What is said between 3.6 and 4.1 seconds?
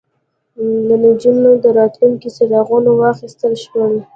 شول